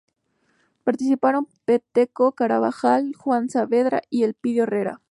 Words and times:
Participaron 0.83 1.47
Peteco 1.63 2.31
Carabajal, 2.31 3.13
Juan 3.13 3.49
Saavedra 3.51 4.01
y 4.09 4.23
Elpidio 4.23 4.63
Herrera. 4.63 4.99